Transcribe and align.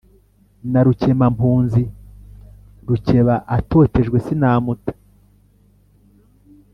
Na 0.71 0.79
Rukemampunzi, 0.85 1.83
Rukeba 2.87 3.35
atotejwe 3.57 4.17
sinamuta. 4.25 4.93